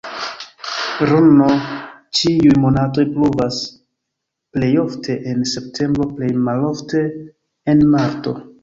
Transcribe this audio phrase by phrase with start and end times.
[1.09, 1.51] Rn
[2.19, 3.61] ĉiuj monatoj pluvas,
[4.57, 7.07] plej ofte en septembro, plej malofte
[7.75, 8.41] en marto.